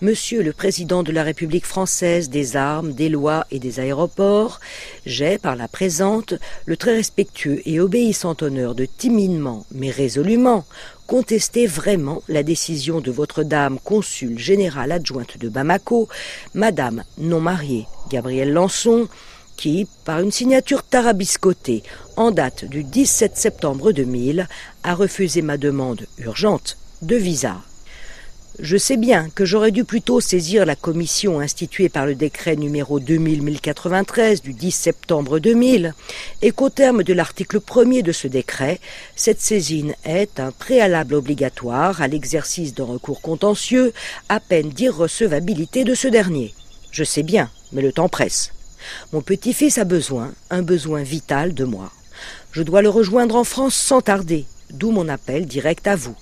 Monsieur 0.00 0.44
le 0.44 0.52
Président 0.52 1.02
de 1.02 1.10
la 1.10 1.24
République 1.24 1.66
française 1.66 2.30
des 2.30 2.54
armes, 2.54 2.92
des 2.92 3.08
lois 3.08 3.48
et 3.50 3.58
des 3.58 3.80
aéroports, 3.80 4.60
j'ai, 5.06 5.38
par 5.38 5.56
la 5.56 5.66
présente, 5.66 6.34
le 6.66 6.76
très 6.76 6.94
respectueux 6.94 7.62
et 7.64 7.80
obéissant 7.80 8.36
honneur 8.40 8.76
de 8.76 8.84
timidement, 8.84 9.66
mais 9.72 9.90
résolument, 9.90 10.64
contester 11.08 11.66
vraiment 11.66 12.22
la 12.28 12.44
décision 12.44 13.00
de 13.00 13.10
votre 13.10 13.42
dame 13.42 13.80
consul 13.80 14.38
générale 14.38 14.92
adjointe 14.92 15.36
de 15.36 15.48
Bamako, 15.48 16.08
madame 16.54 17.02
non 17.18 17.40
mariée 17.40 17.88
Gabrielle 18.08 18.52
Lançon, 18.52 19.08
qui, 19.56 19.88
par 20.04 20.20
une 20.20 20.30
signature 20.30 20.84
tarabiscotée 20.84 21.82
en 22.16 22.30
date 22.30 22.64
du 22.64 22.84
17 22.84 23.36
septembre 23.36 23.90
2000, 23.90 24.46
a 24.84 24.94
refusé 24.94 25.42
ma 25.42 25.56
demande 25.56 26.06
urgente 26.18 26.76
de 27.02 27.16
visa. 27.16 27.56
Je 28.60 28.76
sais 28.76 28.96
bien 28.96 29.30
que 29.36 29.44
j'aurais 29.44 29.70
dû 29.70 29.84
plutôt 29.84 30.20
saisir 30.20 30.66
la 30.66 30.74
commission 30.74 31.38
instituée 31.38 31.88
par 31.88 32.06
le 32.06 32.16
décret 32.16 32.56
numéro 32.56 32.98
2000-1093 32.98 34.42
du 34.42 34.52
10 34.52 34.72
septembre 34.72 35.38
2000 35.38 35.94
et 36.42 36.50
qu'au 36.50 36.68
terme 36.68 37.04
de 37.04 37.12
l'article 37.12 37.60
1er 37.60 38.02
de 38.02 38.10
ce 38.10 38.26
décret, 38.26 38.80
cette 39.14 39.40
saisine 39.40 39.94
est 40.04 40.40
un 40.40 40.50
préalable 40.50 41.14
obligatoire 41.14 42.02
à 42.02 42.08
l'exercice 42.08 42.74
d'un 42.74 42.82
recours 42.82 43.20
contentieux 43.20 43.92
à 44.28 44.40
peine 44.40 44.70
d'irrecevabilité 44.70 45.84
de 45.84 45.94
ce 45.94 46.08
dernier. 46.08 46.52
Je 46.90 47.04
sais 47.04 47.22
bien, 47.22 47.50
mais 47.70 47.82
le 47.82 47.92
temps 47.92 48.08
presse. 48.08 48.50
Mon 49.12 49.20
petit-fils 49.20 49.78
a 49.78 49.84
besoin, 49.84 50.32
un 50.50 50.62
besoin 50.62 51.04
vital 51.04 51.54
de 51.54 51.64
moi. 51.64 51.92
Je 52.50 52.64
dois 52.64 52.82
le 52.82 52.88
rejoindre 52.88 53.36
en 53.36 53.44
France 53.44 53.76
sans 53.76 54.00
tarder, 54.00 54.46
d'où 54.70 54.90
mon 54.90 55.08
appel 55.08 55.46
direct 55.46 55.86
à 55.86 55.94
vous. 55.94 56.16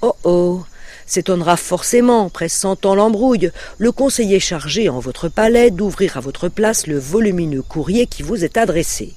Oh 0.00 0.14
oh 0.22 0.62
s'étonnera 1.10 1.56
forcément, 1.56 2.30
pressentant 2.30 2.94
l'embrouille, 2.94 3.50
le 3.78 3.90
conseiller 3.90 4.38
chargé 4.38 4.88
en 4.88 5.00
votre 5.00 5.28
palais 5.28 5.72
d'ouvrir 5.72 6.16
à 6.16 6.20
votre 6.20 6.48
place 6.48 6.86
le 6.86 6.98
volumineux 6.98 7.62
courrier 7.62 8.06
qui 8.06 8.22
vous 8.22 8.44
est 8.44 8.56
adressé. 8.56 9.14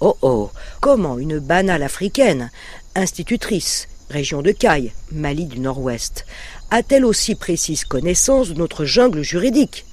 Oh 0.00 0.16
oh, 0.22 0.50
comment 0.80 1.18
une 1.18 1.40
banale 1.40 1.82
africaine, 1.82 2.52
institutrice, 2.94 3.88
région 4.10 4.42
de 4.42 4.52
Caille, 4.52 4.92
Mali 5.10 5.46
du 5.46 5.58
Nord-Ouest, 5.58 6.24
a-t-elle 6.70 7.04
aussi 7.04 7.34
précise 7.34 7.84
connaissance 7.84 8.50
de 8.50 8.54
notre 8.54 8.84
jungle 8.84 9.22
juridique? 9.22 9.86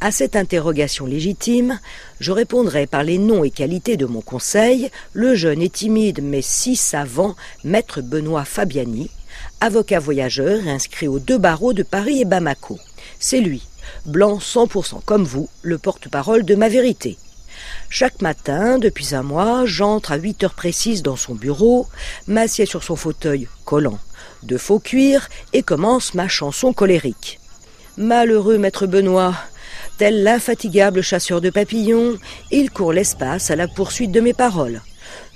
À 0.00 0.10
cette 0.10 0.36
interrogation 0.36 1.04
légitime, 1.04 1.80
je 2.18 2.32
répondrai 2.32 2.86
par 2.86 3.02
les 3.02 3.18
noms 3.18 3.44
et 3.44 3.50
qualités 3.50 3.98
de 3.98 4.06
mon 4.06 4.22
conseil, 4.22 4.90
le 5.12 5.34
jeune 5.34 5.60
et 5.60 5.70
timide 5.70 6.20
mais 6.22 6.42
si 6.42 6.76
savant 6.76 7.36
maître 7.62 8.00
Benoît 8.00 8.44
Fabiani, 8.44 9.10
avocat 9.60 9.98
voyageur 9.98 10.66
inscrit 10.66 11.08
aux 11.08 11.18
deux 11.18 11.38
barreaux 11.38 11.72
de 11.72 11.82
Paris 11.82 12.20
et 12.20 12.24
Bamako. 12.24 12.78
C'est 13.18 13.40
lui, 13.40 13.62
blanc 14.06 14.38
100% 14.38 15.04
comme 15.04 15.24
vous, 15.24 15.48
le 15.62 15.78
porte-parole 15.78 16.44
de 16.44 16.54
ma 16.54 16.68
vérité. 16.68 17.18
Chaque 17.88 18.22
matin, 18.22 18.78
depuis 18.78 19.14
un 19.14 19.22
mois, 19.22 19.64
j'entre 19.66 20.12
à 20.12 20.16
huit 20.16 20.42
heures 20.44 20.54
précises 20.54 21.02
dans 21.02 21.16
son 21.16 21.34
bureau, 21.34 21.86
m'assieds 22.26 22.66
sur 22.66 22.82
son 22.82 22.96
fauteuil 22.96 23.48
collant 23.64 23.98
de 24.42 24.56
faux 24.56 24.78
cuir 24.78 25.28
et 25.52 25.62
commence 25.62 26.14
ma 26.14 26.28
chanson 26.28 26.72
colérique. 26.72 27.38
Malheureux 27.96 28.58
maître 28.58 28.86
Benoît, 28.86 29.34
tel 29.98 30.22
l'infatigable 30.22 31.02
chasseur 31.02 31.40
de 31.40 31.50
papillons, 31.50 32.18
il 32.50 32.70
court 32.70 32.92
l'espace 32.92 33.50
à 33.50 33.56
la 33.56 33.68
poursuite 33.68 34.12
de 34.12 34.20
mes 34.20 34.34
paroles. 34.34 34.82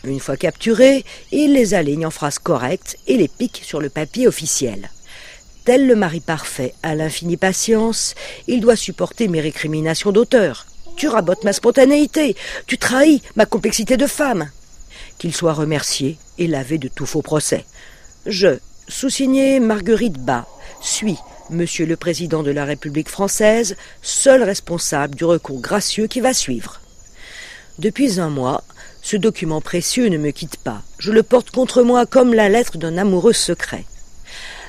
Une 0.05 0.21
fois 0.21 0.37
capturés, 0.37 1.05
il 1.33 1.53
les 1.53 1.75
aligne 1.75 2.07
en 2.07 2.11
phrases 2.11 2.39
correctes 2.39 2.97
et 3.07 3.17
les 3.17 3.29
pique 3.29 3.63
sur 3.65 3.81
le 3.81 3.89
papier 3.89 4.27
officiel. 4.27 4.91
Tel 5.65 5.87
le 5.87 5.97
mari 5.97 6.21
parfait 6.21 6.75
à 6.83 6.95
l'infinie 6.95 7.37
patience, 7.37 8.15
il 8.47 8.61
doit 8.61 8.77
supporter 8.77 9.27
mes 9.27 9.41
récriminations 9.41 10.13
d'auteur. 10.13 10.67
Tu 10.97 11.09
rabotes 11.09 11.45
ma 11.45 11.53
spontanéité, 11.53 12.37
tu 12.67 12.79
trahis 12.79 13.21
ma 13.35 13.47
complexité 13.47 13.97
de 13.97 14.07
femme. 14.07 14.49
Qu'il 15.19 15.35
soit 15.35 15.53
remercié 15.53 16.19
et 16.39 16.47
lavé 16.47 16.79
de 16.79 16.89
tout 16.89 17.07
faux 17.07 17.23
procès. 17.23 17.65
Je, 18.27 18.59
sous-signé 18.87 19.59
Marguerite 19.59 20.19
Bas, 20.19 20.47
suis, 20.81 21.19
Monsieur 21.51 21.87
le 21.87 21.97
Président 21.97 22.43
de 22.43 22.51
la 22.51 22.65
République 22.65 23.09
française, 23.09 23.77
seul 24.03 24.43
responsable 24.43 25.15
du 25.15 25.25
recours 25.25 25.61
gracieux 25.61 26.07
qui 26.07 26.21
va 26.21 26.35
suivre. 26.35 26.81
Depuis 27.79 28.19
un 28.19 28.31
mois, 28.31 28.65
ce 29.07 29.17
document 29.17 29.61
précieux 29.61 30.09
ne 30.09 30.19
me 30.19 30.33
quitte 30.33 30.57
pas. 30.57 30.83
Je 30.99 31.13
le 31.13 31.23
porte 31.23 31.53
contre 31.53 31.85
moi 31.85 32.07
comme 32.07 32.35
la 32.35 32.49
lettre 32.49 32.77
d'un 32.77 32.99
amoureux 32.99 33.33
secret. 33.33 33.85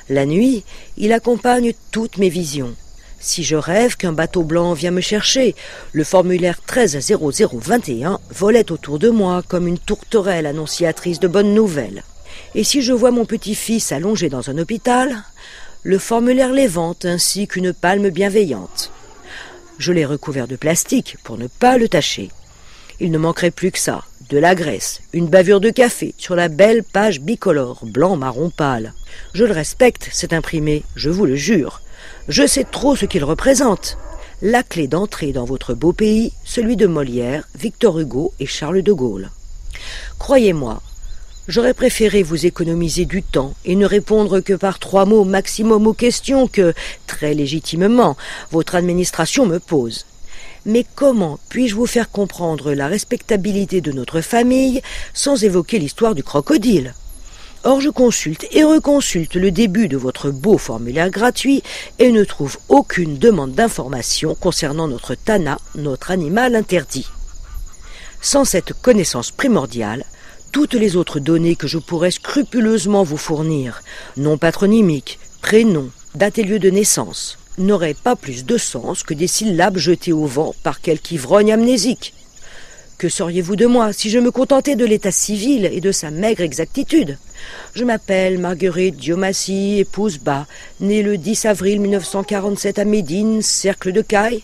La 0.09 0.27
nuit, 0.27 0.63
il 0.95 1.11
accompagne 1.11 1.73
toutes 1.89 2.19
mes 2.19 2.29
visions. 2.29 2.75
Si 3.19 3.43
je 3.43 3.55
rêve 3.55 3.97
qu'un 3.97 4.13
bateau 4.13 4.43
blanc 4.43 4.73
vient 4.73 4.91
me 4.91 5.01
chercher, 5.01 5.55
le 5.91 6.03
formulaire 6.03 6.61
130021 6.67 8.19
volait 8.29 8.71
autour 8.71 8.99
de 8.99 9.09
moi 9.09 9.41
comme 9.47 9.67
une 9.67 9.79
tourterelle 9.79 10.45
annonciatrice 10.45 11.19
de 11.19 11.27
bonnes 11.27 11.55
nouvelles. 11.55 12.03
Et 12.53 12.63
si 12.63 12.83
je 12.83 12.93
vois 12.93 13.09
mon 13.09 13.25
petit-fils 13.25 13.91
allongé 13.91 14.29
dans 14.29 14.51
un 14.51 14.59
hôpital, 14.59 15.23
le 15.81 15.97
formulaire 15.97 16.53
les 16.53 16.69
ainsi 17.05 17.47
qu'une 17.47 17.73
palme 17.73 18.11
bienveillante. 18.11 18.91
Je 19.79 19.91
l'ai 19.91 20.05
recouvert 20.05 20.47
de 20.47 20.57
plastique 20.57 21.17
pour 21.23 21.39
ne 21.39 21.47
pas 21.47 21.79
le 21.79 21.89
tacher. 21.89 22.29
Il 22.99 23.09
ne 23.09 23.17
manquerait 23.17 23.51
plus 23.51 23.71
que 23.71 23.79
ça 23.79 24.03
de 24.29 24.37
la 24.37 24.55
graisse, 24.55 25.01
une 25.13 25.27
bavure 25.27 25.61
de 25.61 25.69
café 25.69 26.13
sur 26.17 26.35
la 26.35 26.49
belle 26.49 26.83
page 26.83 27.21
bicolore, 27.21 27.85
blanc 27.85 28.17
marron 28.17 28.49
pâle. 28.49 28.93
Je 29.33 29.45
le 29.45 29.53
respecte, 29.53 30.09
cet 30.11 30.33
imprimé, 30.33 30.83
je 30.95 31.09
vous 31.09 31.25
le 31.25 31.35
jure. 31.35 31.81
Je 32.27 32.45
sais 32.45 32.65
trop 32.65 32.95
ce 32.95 33.05
qu'il 33.05 33.23
représente. 33.23 33.97
La 34.41 34.63
clé 34.63 34.87
d'entrée 34.87 35.31
dans 35.31 35.45
votre 35.45 35.73
beau 35.73 35.93
pays, 35.93 36.33
celui 36.43 36.75
de 36.75 36.87
Molière, 36.87 37.47
Victor 37.57 37.99
Hugo 37.99 38.33
et 38.39 38.45
Charles 38.45 38.81
de 38.81 38.93
Gaulle. 38.93 39.31
Croyez-moi, 40.19 40.81
j'aurais 41.47 41.73
préféré 41.73 42.21
vous 42.21 42.45
économiser 42.45 43.05
du 43.05 43.23
temps 43.23 43.53
et 43.63 43.75
ne 43.75 43.85
répondre 43.85 44.41
que 44.41 44.53
par 44.53 44.77
trois 44.77 45.05
mots 45.05 45.23
maximum 45.23 45.87
aux 45.87 45.93
questions 45.93 46.47
que, 46.47 46.73
très 47.07 47.33
légitimement, 47.33 48.17
votre 48.51 48.75
administration 48.75 49.45
me 49.45 49.59
pose. 49.59 50.05
Mais 50.67 50.85
comment 50.95 51.39
puis-je 51.47 51.75
vous 51.75 51.85
faire 51.85 52.11
comprendre 52.11 52.73
la 52.73 52.87
respectabilité 52.87 53.79
de 53.79 53.93
notre 53.93 54.19
famille 54.19 54.81
sans 55.13 55.45
évoquer 55.45 55.79
l'histoire 55.79 56.13
du 56.13 56.23
crocodile? 56.23 56.93
Or 57.63 57.79
je 57.79 57.89
consulte 57.89 58.45
et 58.51 58.65
reconsulte 58.65 59.35
le 59.35 59.49
début 59.51 59.87
de 59.87 59.95
votre 59.95 60.29
beau 60.29 60.57
formulaire 60.57 61.09
gratuit 61.09 61.63
et 61.99 62.11
ne 62.11 62.25
trouve 62.25 62.57
aucune 62.67 63.17
demande 63.17 63.53
d'information 63.53 64.35
concernant 64.35 64.89
notre 64.89 65.15
Tana, 65.15 65.57
notre 65.75 66.11
animal 66.11 66.53
interdit. 66.53 67.07
Sans 68.19 68.43
cette 68.43 68.73
connaissance 68.73 69.31
primordiale, 69.31 70.03
toutes 70.51 70.73
les 70.73 70.97
autres 70.97 71.21
données 71.21 71.55
que 71.55 71.67
je 71.67 71.77
pourrais 71.77 72.11
scrupuleusement 72.11 73.03
vous 73.03 73.15
fournir, 73.15 73.83
nom 74.17 74.37
patronymique, 74.37 75.17
prénom, 75.41 75.91
date 76.13 76.39
et 76.39 76.43
lieu 76.43 76.59
de 76.59 76.69
naissance, 76.69 77.37
n'aurait 77.57 77.93
pas 77.93 78.15
plus 78.15 78.45
de 78.45 78.57
sens 78.57 79.03
que 79.03 79.13
des 79.13 79.27
syllabes 79.27 79.77
jetées 79.77 80.13
au 80.13 80.25
vent 80.25 80.55
par 80.63 80.81
quelque 80.81 81.11
ivrogne 81.11 81.51
amnésique. 81.51 82.13
Que 82.97 83.09
sauriez-vous 83.09 83.55
de 83.55 83.65
moi 83.67 83.93
si 83.93 84.09
je 84.09 84.19
me 84.19 84.31
contentais 84.31 84.75
de 84.75 84.85
l'état 84.85 85.11
civil 85.11 85.69
et 85.71 85.81
de 85.81 85.91
sa 85.91 86.09
maigre 86.09 86.41
exactitude? 86.41 87.17
Je 87.75 87.83
m'appelle 87.83 88.39
Marguerite 88.39 88.97
Diomassi, 88.97 89.79
épouse 89.79 90.17
Bas, 90.17 90.47
née 90.79 91.03
le 91.03 91.17
10 91.17 91.45
avril 91.45 91.79
1947 91.79 92.79
à 92.79 92.85
Médine, 92.85 93.41
cercle 93.41 93.91
de 93.91 94.01
Caille. 94.01 94.43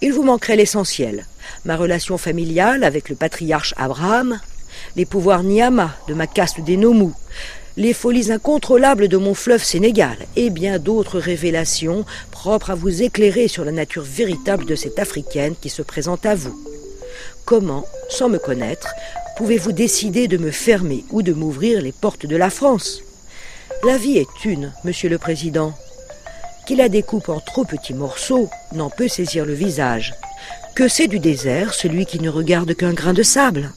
Il 0.00 0.12
vous 0.12 0.22
manquerait 0.22 0.56
l'essentiel 0.56 1.26
ma 1.64 1.76
relation 1.76 2.18
familiale 2.18 2.84
avec 2.84 3.08
le 3.08 3.16
patriarche 3.16 3.74
Abraham, 3.76 4.40
les 4.96 5.04
pouvoirs 5.04 5.42
Niama 5.42 5.96
de 6.08 6.14
ma 6.14 6.26
caste 6.26 6.60
des 6.60 6.76
Nomous, 6.76 7.14
les 7.76 7.92
folies 7.92 8.30
incontrôlables 8.30 9.08
de 9.08 9.16
mon 9.16 9.34
fleuve 9.34 9.64
Sénégal 9.64 10.16
et 10.36 10.50
bien 10.50 10.78
d'autres 10.78 11.18
révélations 11.18 12.04
propres 12.30 12.70
à 12.70 12.74
vous 12.74 13.02
éclairer 13.02 13.48
sur 13.48 13.64
la 13.64 13.72
nature 13.72 14.04
véritable 14.04 14.64
de 14.64 14.76
cette 14.76 14.98
Africaine 14.98 15.54
qui 15.60 15.70
se 15.70 15.82
présente 15.82 16.24
à 16.24 16.34
vous. 16.34 16.56
Comment, 17.44 17.84
sans 18.08 18.28
me 18.28 18.38
connaître, 18.38 18.94
pouvez-vous 19.36 19.72
décider 19.72 20.28
de 20.28 20.38
me 20.38 20.50
fermer 20.50 21.04
ou 21.10 21.22
de 21.22 21.32
m'ouvrir 21.32 21.82
les 21.82 21.92
portes 21.92 22.26
de 22.26 22.36
la 22.36 22.50
France? 22.50 23.02
La 23.84 23.98
vie 23.98 24.18
est 24.18 24.44
une, 24.44 24.72
Monsieur 24.84 25.08
le 25.08 25.18
Président. 25.18 25.74
Qui 26.66 26.76
la 26.76 26.88
découpe 26.88 27.28
en 27.28 27.40
trop 27.40 27.64
petits 27.64 27.92
morceaux 27.92 28.48
n'en 28.72 28.88
peut 28.88 29.08
saisir 29.08 29.44
le 29.44 29.52
visage. 29.52 30.14
Que 30.74 30.88
c'est 30.88 31.08
du 31.08 31.18
désert 31.18 31.74
celui 31.74 32.06
qui 32.06 32.20
ne 32.20 32.30
regarde 32.30 32.74
qu'un 32.74 32.94
grain 32.94 33.12
de 33.12 33.22
sable? 33.22 33.70